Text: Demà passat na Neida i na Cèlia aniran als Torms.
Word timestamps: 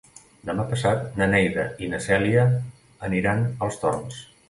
Demà 0.49 0.63
passat 0.71 1.03
na 1.19 1.27
Neida 1.35 1.67
i 1.85 1.91
na 1.93 2.01
Cèlia 2.09 2.49
aniran 3.11 3.49
als 3.67 3.83
Torms. 3.87 4.23